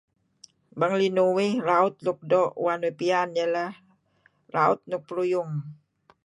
Bang 0.79 0.93
linuh 0.99 1.31
uih 1.37 1.53
raut 1.67 1.95
lukdoo' 2.05 2.53
uih 2.63 2.77
doo' 2.81 2.97
piyan 2.99 3.29
iyeh 3.35 3.51
lah 3.55 3.71
raut 4.55 4.79
nuk 4.89 5.03
peruyung. 5.07 5.51